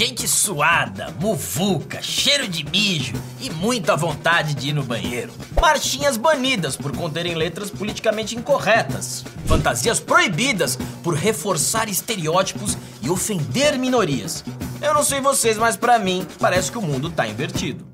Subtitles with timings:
[0.00, 5.30] Gente suada, muvuca, cheiro de mijo e muita vontade de ir no banheiro.
[5.60, 9.22] Marchinhas banidas por conterem letras politicamente incorretas.
[9.44, 14.42] Fantasias proibidas por reforçar estereótipos e ofender minorias.
[14.80, 17.89] Eu não sei vocês, mas para mim parece que o mundo tá invertido.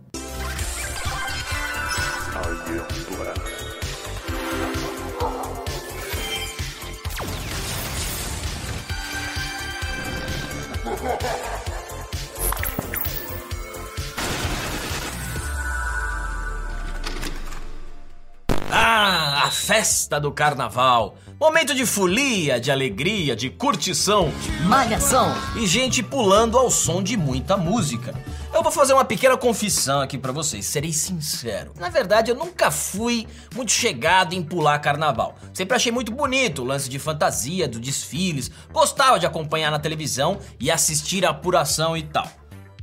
[19.46, 21.16] A festa do carnaval.
[21.38, 24.32] Momento de folia, de alegria, de curtição
[24.64, 25.32] Malhação.
[25.54, 28.12] e gente pulando ao som de muita música.
[28.52, 31.72] Eu vou fazer uma pequena confissão aqui pra vocês, serei sincero.
[31.78, 35.36] Na verdade, eu nunca fui muito chegado em pular carnaval.
[35.54, 40.38] Sempre achei muito bonito o lance de fantasia, dos desfiles, gostava de acompanhar na televisão
[40.58, 42.28] e assistir a apuração e tal.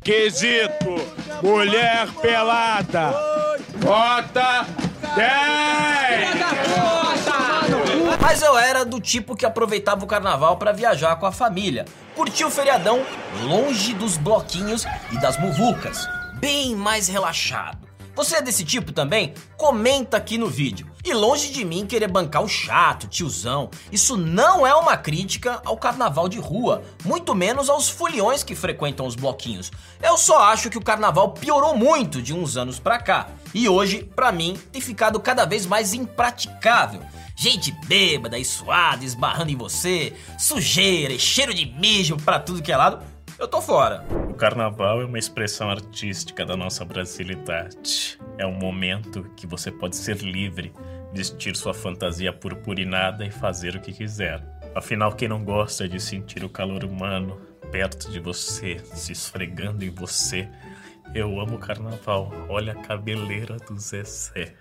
[0.01, 0.95] Quesito
[1.41, 3.13] Mulher Pelada.
[3.83, 6.33] Nota 10.
[8.21, 12.45] Mas eu era do tipo que aproveitava o carnaval pra viajar com a família, curtir
[12.45, 13.05] o feriadão
[13.43, 16.07] longe dos bloquinhos e das muvucas,
[16.39, 17.82] bem mais relaxado.
[18.15, 19.33] Você é desse tipo também?
[19.57, 20.87] Comenta aqui no vídeo.
[21.03, 25.75] E longe de mim querer bancar o chato, tiozão, isso não é uma crítica ao
[25.75, 29.71] carnaval de rua, muito menos aos foliões que frequentam os bloquinhos.
[30.01, 33.29] Eu só acho que o carnaval piorou muito de uns anos pra cá.
[33.53, 37.01] E hoje, pra mim, tem ficado cada vez mais impraticável.
[37.35, 42.71] Gente bêbada e suada esbarrando em você, sujeira e cheiro de mijo pra tudo que
[42.71, 43.03] é lado.
[43.43, 44.05] Eu tô fora.
[44.29, 48.17] O carnaval é uma expressão artística da nossa brasilidade.
[48.37, 50.71] É um momento que você pode ser livre,
[51.11, 54.41] vestir sua fantasia purpurinada e fazer o que quiser.
[54.73, 57.37] Afinal, quem não gosta de sentir o calor humano
[57.69, 60.47] perto de você, se esfregando em você?
[61.13, 62.31] Eu amo o carnaval.
[62.47, 64.53] Olha a cabeleira do Zezé.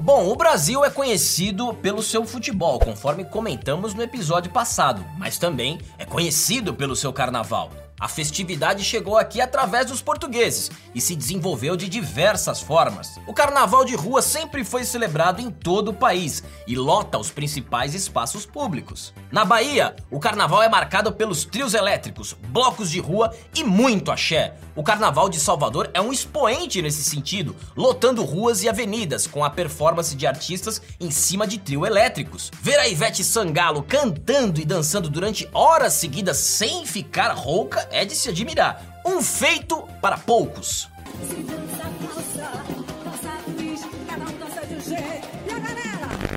[0.00, 5.78] Bom, o Brasil é conhecido pelo seu futebol, conforme comentamos no episódio passado, mas também
[5.98, 7.81] é conhecido pelo seu carnaval.
[8.02, 13.20] A festividade chegou aqui através dos portugueses e se desenvolveu de diversas formas.
[13.28, 17.94] O carnaval de rua sempre foi celebrado em todo o país e lota os principais
[17.94, 19.14] espaços públicos.
[19.30, 24.56] Na Bahia, o carnaval é marcado pelos trios elétricos, blocos de rua e muito axé.
[24.74, 29.50] O carnaval de Salvador é um expoente nesse sentido, lotando ruas e avenidas com a
[29.50, 32.50] performance de artistas em cima de trio elétricos.
[32.60, 38.14] Ver a Ivete Sangalo cantando e dançando durante horas seguidas sem ficar rouca é de
[38.14, 38.82] se admirar.
[39.04, 40.88] Um feito para poucos.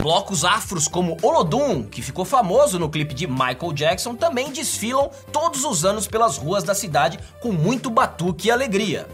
[0.01, 5.63] Blocos afros como Olodum, que ficou famoso no clipe de Michael Jackson, também desfilam todos
[5.63, 9.07] os anos pelas ruas da cidade com muito batuque e alegria.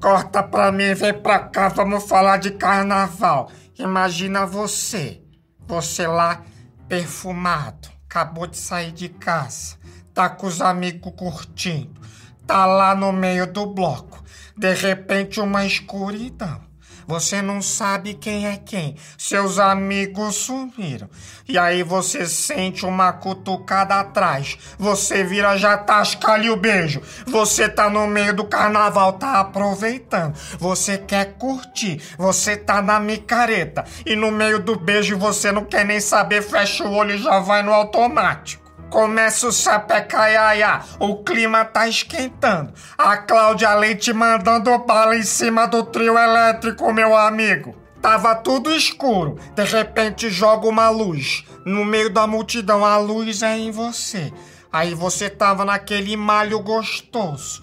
[0.00, 3.50] Corta pra mim, vem pra cá, vamos falar de carnaval.
[3.78, 5.20] Imagina você,
[5.66, 6.42] você lá
[6.88, 9.76] perfumado, acabou de sair de casa,
[10.20, 11.98] tá com os amigos curtindo,
[12.46, 14.22] tá lá no meio do bloco,
[14.54, 16.60] de repente uma escuridão.
[17.06, 18.96] Você não sabe quem é quem.
[19.16, 21.08] Seus amigos sumiram.
[21.48, 24.58] E aí você sente uma cutucada atrás.
[24.78, 27.00] Você vira já tasca-lhe o beijo.
[27.26, 30.36] Você tá no meio do carnaval, tá aproveitando.
[30.58, 32.00] Você quer curtir.
[32.18, 33.86] Você tá na micareta.
[34.04, 37.40] E no meio do beijo você não quer nem saber, fecha o olho e já
[37.40, 38.69] vai no automático.
[38.90, 42.72] Começa o sapecaiaia, o clima tá esquentando.
[42.98, 47.76] A Cláudia Leite mandando bala em cima do trio elétrico, meu amigo.
[48.02, 51.44] Tava tudo escuro, de repente joga uma luz.
[51.64, 54.32] No meio da multidão, a luz é em você.
[54.72, 57.62] Aí você tava naquele malho gostoso.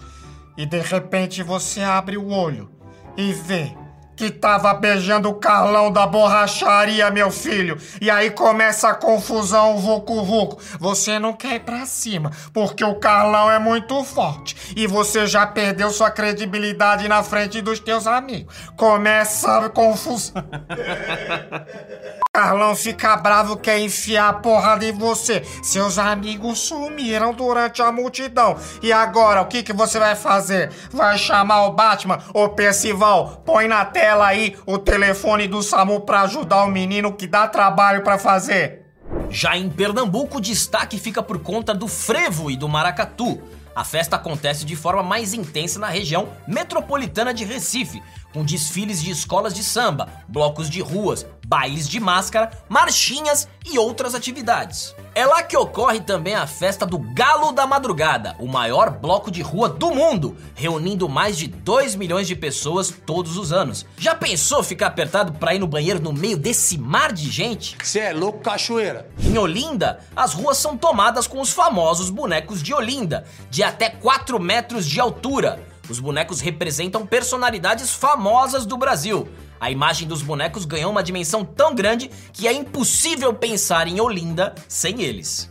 [0.56, 2.70] E de repente você abre o olho
[3.16, 3.76] e vê
[4.18, 7.78] que tava beijando o Carlão da borracharia, meu filho.
[8.00, 10.58] E aí começa a confusão, o vucu vucu.
[10.80, 14.74] Você não quer ir pra cima, porque o Carlão é muito forte.
[14.76, 18.52] E você já perdeu sua credibilidade na frente dos teus amigos.
[18.76, 20.42] Começa a confusão.
[22.38, 25.42] Carlão fica bravo, quer enfiar a porrada em você.
[25.60, 28.56] Seus amigos sumiram durante a multidão.
[28.80, 30.70] E agora, o que, que você vai fazer?
[30.92, 32.20] Vai chamar o Batman?
[32.32, 37.26] Ô Percival, põe na tela aí o telefone do SAMU pra ajudar o menino que
[37.26, 38.86] dá trabalho pra fazer.
[39.28, 43.42] Já em Pernambuco, o destaque fica por conta do frevo e do maracatu.
[43.78, 48.02] A festa acontece de forma mais intensa na região metropolitana de Recife,
[48.32, 54.14] com desfiles de escolas de samba, blocos de ruas, bailes de máscara, marchinhas e outras
[54.14, 54.94] atividades.
[55.14, 59.40] É lá que ocorre também a festa do Galo da Madrugada, o maior bloco de
[59.40, 63.86] rua do mundo, reunindo mais de 2 milhões de pessoas todos os anos.
[63.96, 67.78] Já pensou ficar apertado para ir no banheiro no meio desse mar de gente?
[67.82, 69.08] Você é louco, cachoeira.
[69.18, 74.38] Em Olinda, as ruas são tomadas com os famosos bonecos de Olinda, de até 4
[74.38, 75.66] metros de altura.
[75.88, 79.28] Os bonecos representam personalidades famosas do Brasil.
[79.58, 84.54] A imagem dos bonecos ganhou uma dimensão tão grande que é impossível pensar em Olinda
[84.68, 85.50] sem eles.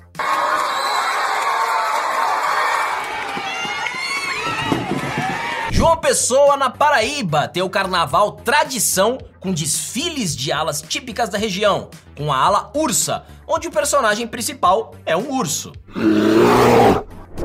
[5.72, 11.90] João Pessoa, na Paraíba, tem o carnaval tradição com desfiles de alas típicas da região,
[12.16, 15.74] com a ala ursa, onde o personagem principal é um urso.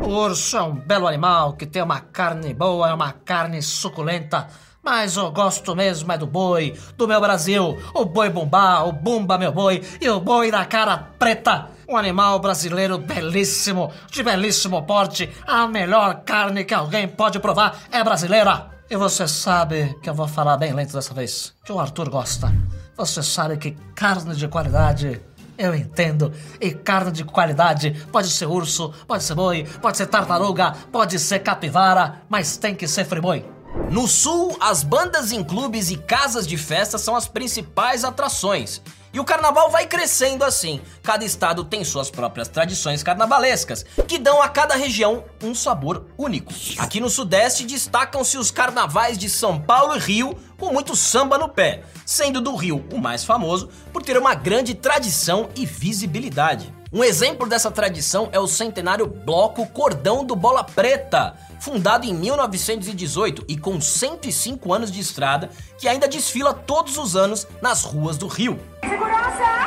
[0.02, 4.48] O urso é um belo animal que tem uma carne boa, é uma carne suculenta.
[4.82, 9.38] Mas eu gosto mesmo é do boi, do meu Brasil, o boi bumbá, o bumba
[9.38, 11.68] meu boi e o boi da cara preta.
[11.88, 15.30] Um animal brasileiro belíssimo, de belíssimo porte.
[15.46, 18.72] A melhor carne que alguém pode provar é brasileira.
[18.90, 22.52] E você sabe que eu vou falar bem lento dessa vez, que o Arthur gosta.
[22.96, 25.22] Você sabe que carne de qualidade
[25.62, 26.32] eu entendo.
[26.60, 31.38] E carne de qualidade pode ser urso, pode ser boi, pode ser tartaruga, pode ser
[31.38, 33.44] capivara, mas tem que ser friboi.
[33.90, 38.82] No sul, as bandas em clubes e casas de festa são as principais atrações.
[39.12, 40.80] E o carnaval vai crescendo assim.
[41.02, 46.52] Cada estado tem suas próprias tradições carnavalescas, que dão a cada região um sabor único.
[46.78, 51.48] Aqui no Sudeste destacam-se os carnavais de São Paulo e Rio, com muito samba no
[51.48, 56.72] pé, sendo do Rio o mais famoso por ter uma grande tradição e visibilidade.
[56.92, 63.44] Um exemplo dessa tradição é o centenário Bloco Cordão do Bola Preta, fundado em 1918
[63.48, 68.28] e com 105 anos de estrada, que ainda desfila todos os anos nas ruas do
[68.28, 68.60] Rio.
[68.84, 69.61] Outra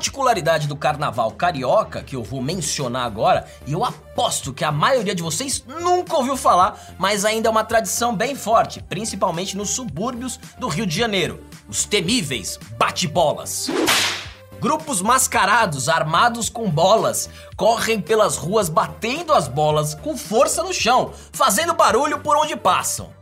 [0.00, 5.14] particularidade do carnaval carioca que eu vou mencionar agora, e eu aposto que a maioria
[5.14, 10.40] de vocês nunca ouviu falar, mas ainda é uma tradição bem forte, principalmente nos subúrbios
[10.58, 13.68] do Rio de Janeiro: os temíveis bate-bolas.
[14.58, 21.12] Grupos mascarados, armados com bolas, correm pelas ruas batendo as bolas com força no chão,
[21.30, 23.19] fazendo barulho por onde passam.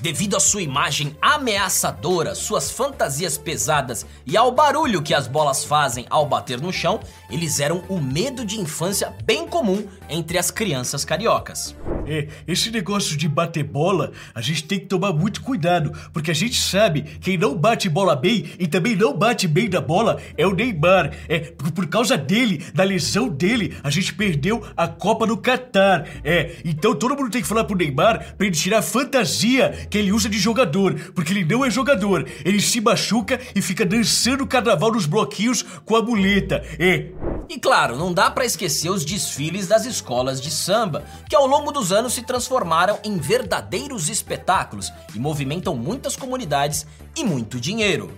[0.00, 6.06] Devido à sua imagem ameaçadora, suas fantasias pesadas e ao barulho que as bolas fazem
[6.08, 11.04] ao bater no chão, eles eram o medo de infância bem comum entre as crianças
[11.04, 11.76] cariocas.
[12.06, 16.34] É, esse negócio de bater bola, a gente tem que tomar muito cuidado, porque a
[16.34, 20.46] gente sabe quem não bate bola bem e também não bate bem da bola é
[20.46, 21.12] o Neymar.
[21.28, 26.08] É, por, causa dele, da lesão dele, a gente perdeu a Copa no Catar.
[26.24, 29.98] É, então todo mundo tem que falar pro Neymar pra ele tirar a fantasia que
[29.98, 32.26] ele usa de jogador, porque ele não é jogador.
[32.44, 36.62] Ele se machuca e fica dançando carnaval nos bloquinhos com a muleta.
[36.78, 37.08] É,
[37.48, 41.72] E claro, não dá pra esquecer os desfiles das escolas de samba, que ao longo
[41.72, 46.86] dos anos se transformaram em verdadeiros espetáculos e movimentam muitas comunidades
[47.16, 48.12] e muito dinheiro.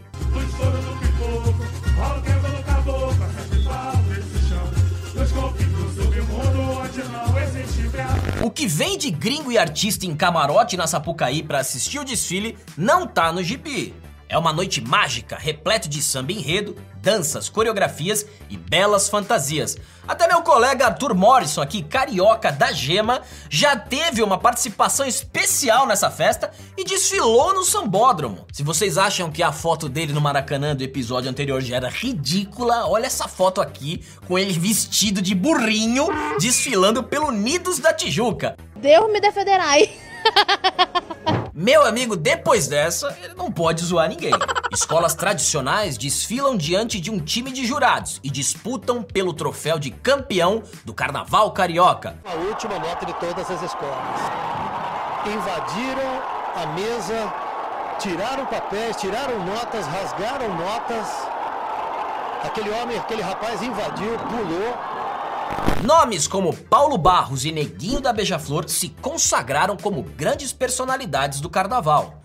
[8.43, 12.59] O que vem de gringo e artista em camarote na Sapucaí pra assistir o desfile
[12.77, 13.95] não tá no gibi.
[14.31, 19.77] É uma noite mágica, repleto de samba enredo, danças, coreografias e belas fantasias.
[20.07, 26.13] Até meu colega Arthur Morrison, aqui carioca da Gema, já teve uma participação especial nessa
[26.13, 28.47] festa e desfilou no sambódromo.
[28.53, 32.87] Se vocês acham que a foto dele no Maracanã do episódio anterior já era ridícula,
[32.87, 36.07] olha essa foto aqui com ele vestido de burrinho
[36.39, 38.57] desfilando pelo Nidos da Tijuca.
[38.77, 39.91] Deus me defenderai.
[41.61, 44.33] Meu amigo, depois dessa, ele não pode zoar ninguém.
[44.73, 50.63] Escolas tradicionais desfilam diante de um time de jurados e disputam pelo troféu de campeão
[50.87, 52.17] do Carnaval Carioca.
[52.25, 54.21] A última nota de todas as escolas.
[55.27, 56.23] Invadiram
[56.57, 57.31] a mesa,
[57.99, 61.07] tiraram papéis, tiraram notas, rasgaram notas.
[62.43, 64.79] Aquele homem, aquele rapaz invadiu, pulou.
[65.85, 72.21] Nomes como Paulo Barros e Neguinho da Beija-Flor se consagraram como grandes personalidades do carnaval.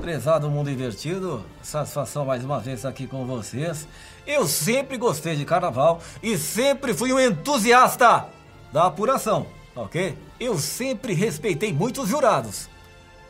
[0.00, 3.88] Prezado Mundo Invertido, satisfação mais uma vez aqui com vocês.
[4.26, 8.26] Eu sempre gostei de carnaval e sempre fui um entusiasta
[8.70, 10.16] da apuração, ok?
[10.38, 12.68] Eu sempre respeitei muitos jurados.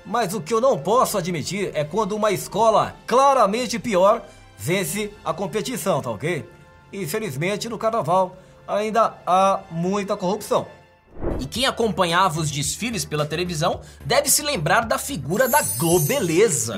[0.05, 4.23] Mas o que eu não posso admitir é quando uma escola claramente pior
[4.59, 6.45] vence a competição, tá ok?
[6.93, 10.67] Infelizmente, no carnaval ainda há muita corrupção.
[11.39, 16.75] E quem acompanhava os desfiles pela televisão deve se lembrar da figura da Globeleza.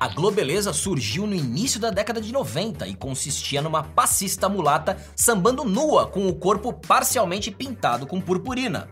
[0.00, 5.64] A Globeleza surgiu no início da década de 90 e consistia numa passista mulata sambando
[5.64, 8.88] nua com o corpo parcialmente pintado com purpurina.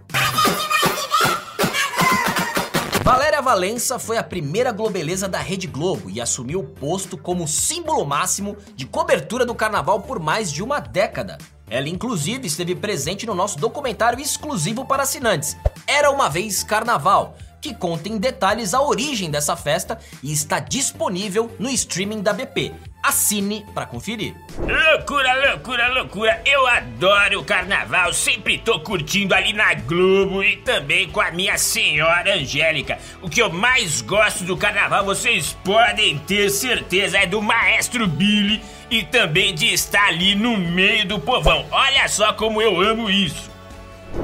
[3.45, 8.57] Valença foi a primeira globeleza da Rede Globo e assumiu o posto como símbolo máximo
[8.75, 11.37] de cobertura do carnaval por mais de uma década.
[11.69, 17.75] Ela, inclusive, esteve presente no nosso documentário exclusivo para assinantes, Era uma Vez Carnaval, que
[17.75, 22.73] conta em detalhes a origem dessa festa e está disponível no streaming da BP.
[23.05, 24.35] Assine para conferir.
[24.59, 26.43] Loucura, loucura, loucura.
[26.47, 31.59] Eu adoro o carnaval, sempre tô curtindo ali na Globo e também com a minha
[31.59, 32.99] senhora Angélica.
[33.21, 38.63] O que eu mais gosto do carnaval, vocês podem ter certeza, é do maestro Billy
[38.91, 41.67] e também de estar ali no meio do povão.
[41.71, 43.51] Olha só como eu amo isso.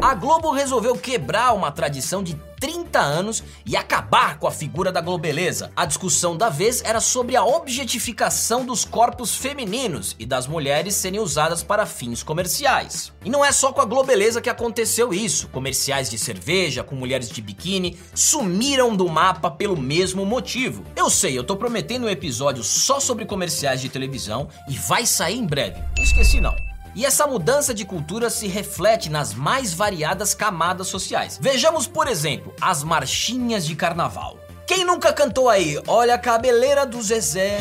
[0.00, 5.00] A Globo resolveu quebrar uma tradição de 30 anos e acabar com a figura da
[5.00, 5.72] globeleza.
[5.74, 11.18] A discussão da vez era sobre a objetificação dos corpos femininos e das mulheres serem
[11.18, 13.12] usadas para fins comerciais.
[13.24, 15.48] E não é só com a globeleza que aconteceu isso.
[15.48, 20.84] Comerciais de cerveja com mulheres de biquíni sumiram do mapa pelo mesmo motivo.
[20.94, 25.38] Eu sei, eu tô prometendo um episódio só sobre comerciais de televisão e vai sair
[25.38, 25.80] em breve.
[25.98, 26.69] Esqueci não.
[26.94, 31.38] E essa mudança de cultura se reflete nas mais variadas camadas sociais.
[31.40, 34.38] Vejamos, por exemplo, as marchinhas de carnaval.
[34.66, 35.80] Quem nunca cantou aí?
[35.86, 37.58] Olha a cabeleira do Zezé.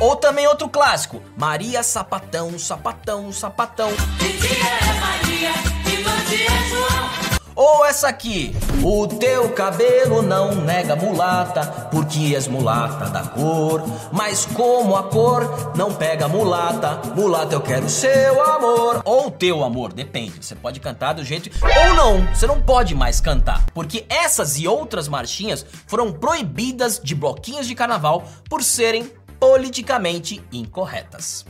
[0.00, 3.90] Ou também outro clássico, Maria Sapatão, Sapatão, Sapatão.
[7.58, 13.82] Ou essa aqui, o teu cabelo não nega mulata, porque és mulata da cor.
[14.12, 19.02] Mas como a cor não pega mulata, mulata eu quero seu amor.
[19.04, 20.34] Ou teu amor, depende.
[20.40, 21.50] Você pode cantar do jeito.
[21.60, 23.66] Ou não, você não pode mais cantar.
[23.74, 29.10] Porque essas e outras marchinhas foram proibidas de bloquinhos de carnaval por serem
[29.40, 31.44] politicamente incorretas.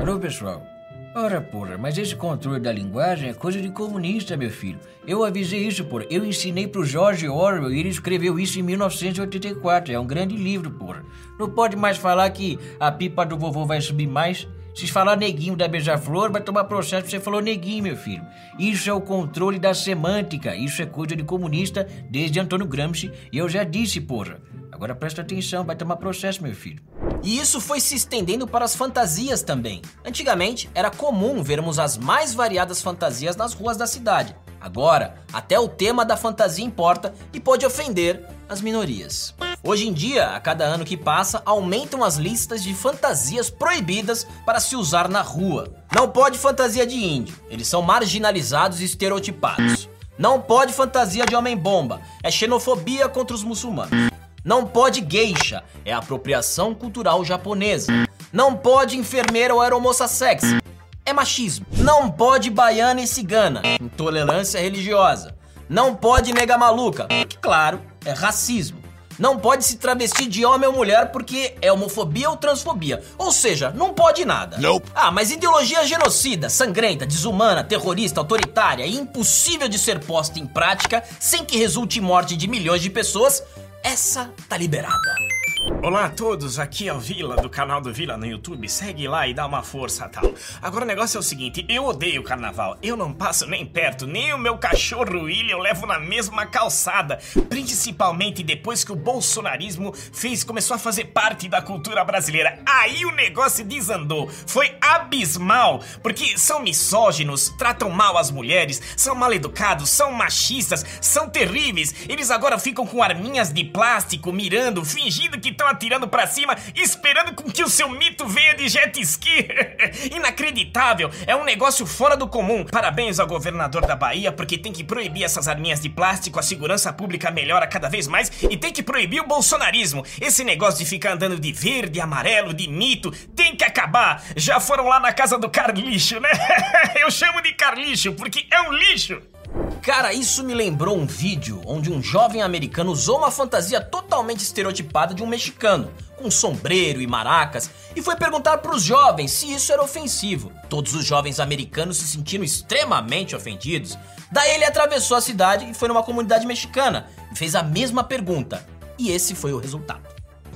[0.00, 0.73] Alô, pessoal.
[1.16, 4.80] Ora, porra, mas esse controle da linguagem é coisa de comunista, meu filho.
[5.06, 6.04] Eu avisei isso, porra.
[6.10, 9.92] Eu ensinei pro George Orwell e ele escreveu isso em 1984.
[9.92, 11.04] É um grande livro, porra.
[11.38, 14.48] Não pode mais falar que a pipa do vovô vai subir mais.
[14.74, 18.26] Se falar neguinho da beija-flor, vai tomar processo porque você falou neguinho, meu filho.
[18.58, 20.56] Isso é o controle da semântica.
[20.56, 23.12] Isso é coisa de comunista desde Antônio Gramsci.
[23.30, 24.40] E eu já disse, porra.
[24.72, 26.82] Agora presta atenção, vai tomar processo, meu filho.
[27.24, 29.80] E isso foi se estendendo para as fantasias também.
[30.04, 34.36] Antigamente, era comum vermos as mais variadas fantasias nas ruas da cidade.
[34.60, 39.34] Agora, até o tema da fantasia importa e pode ofender as minorias.
[39.62, 44.60] Hoje em dia, a cada ano que passa, aumentam as listas de fantasias proibidas para
[44.60, 45.72] se usar na rua.
[45.94, 49.88] Não pode fantasia de índio, eles são marginalizados e estereotipados.
[50.18, 54.13] Não pode fantasia de homem-bomba, é xenofobia contra os muçulmanos.
[54.44, 57.90] Não pode geisha, é apropriação cultural japonesa.
[58.30, 60.58] Não pode enfermeira ou aeromoça sexy,
[61.06, 61.64] é machismo.
[61.78, 65.34] Não pode baiana e cigana, intolerância religiosa.
[65.66, 68.84] Não pode nega maluca, porque claro, é racismo.
[69.18, 73.02] Não pode se travestir de homem ou mulher porque é homofobia ou transfobia.
[73.16, 74.58] Ou seja, não pode nada.
[74.58, 74.90] Nope.
[74.94, 81.02] Ah, mas ideologia genocida, sangrenta, desumana, terrorista, autoritária e impossível de ser posta em prática
[81.20, 83.42] sem que resulte em morte de milhões de pessoas,
[83.84, 85.33] essa tá liberada.
[85.64, 88.68] Olá a todos, aqui é o Vila do canal do Vila no YouTube.
[88.68, 90.34] Segue lá e dá uma força tal.
[90.60, 92.76] Agora o negócio é o seguinte: eu odeio carnaval.
[92.82, 97.18] Eu não passo nem perto, nem o meu cachorro William eu levo na mesma calçada.
[97.48, 102.58] Principalmente depois que o bolsonarismo fez, começou a fazer parte da cultura brasileira.
[102.66, 104.28] Aí o negócio desandou.
[104.28, 105.82] Foi abismal.
[106.02, 111.94] Porque são misóginos, tratam mal as mulheres, são mal educados, são machistas, são terríveis.
[112.06, 117.34] Eles agora ficam com arminhas de plástico, mirando, fingindo que estão atirando pra cima, esperando
[117.34, 119.48] com que o seu mito venha de jet ski.
[120.14, 122.64] Inacreditável, é um negócio fora do comum.
[122.64, 126.92] Parabéns ao governador da Bahia, porque tem que proibir essas arminhas de plástico, a segurança
[126.92, 130.04] pública melhora cada vez mais e tem que proibir o bolsonarismo.
[130.20, 134.22] Esse negócio de ficar andando de verde, amarelo, de mito, tem que acabar.
[134.36, 136.30] Já foram lá na casa do Carlixo, né?
[137.00, 139.33] Eu chamo de Carlixo porque é um lixo.
[139.82, 145.14] Cara, isso me lembrou um vídeo onde um jovem americano usou uma fantasia totalmente estereotipada
[145.14, 149.72] de um mexicano, com sombreiro e maracas, e foi perguntar para os jovens se isso
[149.72, 150.50] era ofensivo.
[150.68, 153.98] Todos os jovens americanos se sentiram extremamente ofendidos.
[154.32, 158.66] Daí ele atravessou a cidade e foi numa comunidade mexicana e fez a mesma pergunta.
[158.98, 160.02] E esse foi o resultado.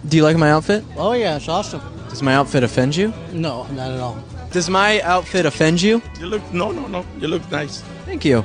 [0.04, 0.84] Do you like my outfit?
[0.96, 1.82] Oh yeah, it's awesome.
[2.08, 3.12] Does my outfit offend you?
[3.32, 4.16] No, not at all.
[4.52, 6.00] Does my outfit offend you?
[6.18, 7.82] You look, no, no, no, you look nice.
[8.06, 8.44] Thank you.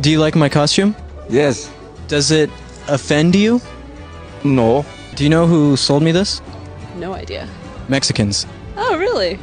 [0.00, 0.96] Do you like my costume?
[1.28, 1.70] Yes.
[2.08, 2.48] Does it
[2.88, 3.60] offend you?
[4.44, 4.84] No.
[5.14, 6.40] Do you know who sold me this?
[6.96, 7.46] No idea.
[7.88, 8.46] Mexicans.
[8.76, 9.38] Oh, really?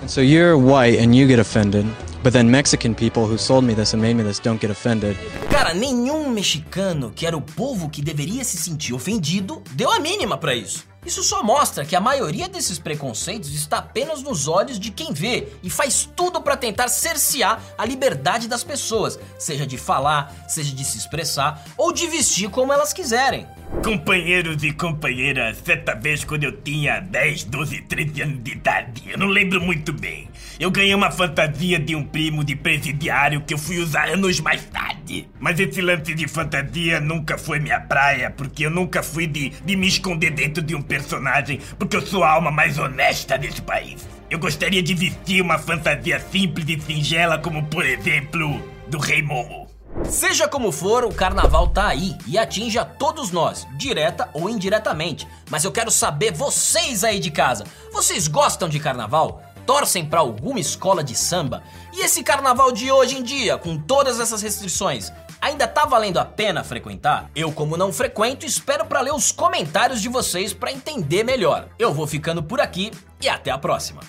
[0.00, 1.86] And so you're white and you get offended,
[2.24, 5.16] but then Mexican people who sold me this and made me this don't get offended.
[5.50, 10.36] Cara, nenhum mexicano, que era o povo que deveria se sentir ofendido, deu a mínima
[10.36, 10.84] pra isso.
[11.06, 15.46] Isso só mostra que a maioria desses preconceitos está apenas nos olhos de quem vê
[15.62, 20.84] e faz tudo pra tentar cercear a liberdade das pessoas, seja de falar, seja de
[20.84, 23.46] se expressar ou de vestir como elas quiserem.
[23.84, 29.16] Companheiros e companheiras, certa vez quando eu tinha 10, 12, 13 anos de idade, eu
[29.16, 30.28] não lembro muito bem.
[30.58, 34.64] Eu ganhei uma fantasia de um primo de presidiário que eu fui usar anos mais
[34.64, 35.28] tarde.
[35.38, 39.76] Mas esse lance de fantasia nunca foi minha praia, porque eu nunca fui de, de
[39.76, 44.06] me esconder dentro de um personagem, porque eu sou a alma mais honesta desse país.
[44.30, 49.66] Eu gostaria de vestir uma fantasia simples e singela, como por exemplo, do Rei Momo.
[50.04, 55.26] Seja como for, o carnaval tá aí e atinge a todos nós, direta ou indiretamente.
[55.50, 57.64] Mas eu quero saber vocês aí de casa.
[57.92, 59.42] Vocês gostam de carnaval?
[59.66, 61.62] Torcem pra alguma escola de samba?
[61.92, 66.24] E esse carnaval de hoje em dia, com todas essas restrições, ainda tá valendo a
[66.24, 67.30] pena frequentar?
[67.34, 71.68] Eu, como não frequento, espero pra ler os comentários de vocês pra entender melhor.
[71.78, 72.90] Eu vou ficando por aqui
[73.20, 74.00] e até a próxima.